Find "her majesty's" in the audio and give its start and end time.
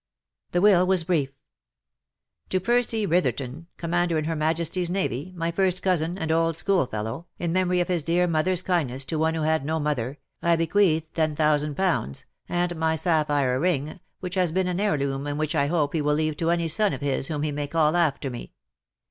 4.25-4.89